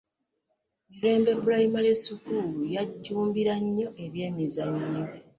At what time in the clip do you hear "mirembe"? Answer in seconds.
0.89-1.31